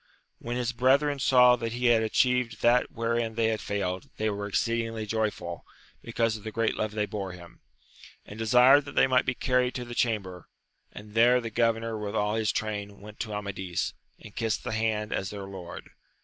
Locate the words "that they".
8.85-9.05